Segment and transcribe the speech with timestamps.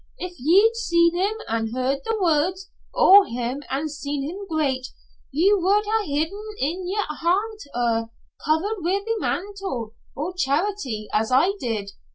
[0.17, 4.87] If ye'd seen him an' heard the words o' him and seen him greet,
[5.29, 8.09] ye would ha' hid him in yer hairt an'
[8.43, 11.91] covered wi' the mantle o' charity, as I did.